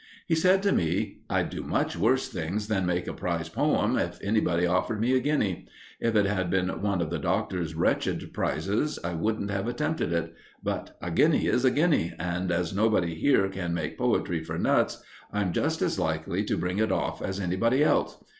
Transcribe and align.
He 0.25 0.33
said 0.33 0.63
to 0.63 0.71
me: 0.71 1.19
"I'd 1.29 1.51
do 1.51 1.61
much 1.61 1.95
worse 1.95 2.27
things 2.27 2.67
than 2.69 2.87
make 2.87 3.05
a 3.05 3.13
prize 3.13 3.49
poem, 3.49 3.99
if 3.99 4.17
anybody 4.23 4.65
offered 4.65 4.99
me 4.99 5.15
a 5.15 5.19
guinea. 5.19 5.67
If 5.99 6.15
it 6.15 6.25
had 6.25 6.49
been 6.49 6.69
one 6.81 7.01
of 7.03 7.11
the 7.11 7.19
Doctor's 7.19 7.75
wretched 7.75 8.33
prizes, 8.33 8.97
I 9.03 9.13
wouldn't 9.13 9.51
have 9.51 9.67
attempted 9.67 10.11
it; 10.11 10.33
but 10.63 10.97
a 11.03 11.11
guinea 11.11 11.45
is 11.45 11.65
a 11.65 11.69
guinea, 11.69 12.13
and 12.17 12.51
as 12.51 12.73
nobody 12.73 13.13
here 13.13 13.47
can 13.47 13.75
make 13.75 13.99
poetry 13.99 14.43
for 14.43 14.57
nuts, 14.57 15.03
I'm 15.31 15.53
just 15.53 15.83
as 15.83 15.99
likely 15.99 16.43
to 16.45 16.57
bring 16.57 16.79
it 16.79 16.91
off 16.91 17.21
as 17.21 17.39
anybody 17.39 17.83
else. 17.83 18.17